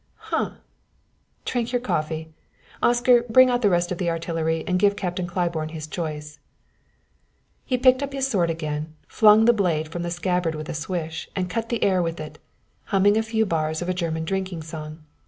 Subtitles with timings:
[0.33, 0.55] "Humph!
[1.45, 2.33] Drink your coffee!
[2.81, 6.39] Oscar, bring out the rest of the artillery and give Captain Claiborne his choice."
[7.65, 11.29] He picked up his sword again, flung the blade from the scabbard with a swish,
[11.35, 12.39] and cut the air with it,
[12.85, 15.03] humming a few bars of a German drinking song.